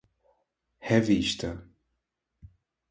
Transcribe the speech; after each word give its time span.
revista 0.89 1.53